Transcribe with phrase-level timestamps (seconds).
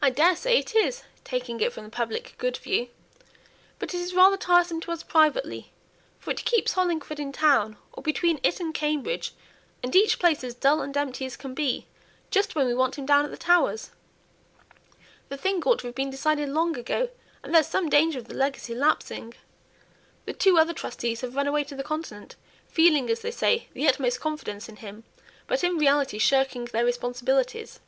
[0.00, 2.90] "I daresay it is, taking it from the public good view.
[3.80, 5.72] But it's rather tiresome to us privately,
[6.20, 9.34] for it keeps Hollingford in town or between it and Cambridge
[9.82, 11.88] and each place as dull and empty as can be,
[12.30, 13.90] just when we want him down at the Towers.
[15.28, 17.08] The thing ought to have been decided long ago,
[17.42, 19.34] and there's some danger of the legacy lapsing.
[20.24, 22.36] The two other trustees have run away to the Continent,
[22.68, 25.02] feeling, as they say, the utmost confidence in him,
[25.48, 27.80] but in reality shirking their responsibilities.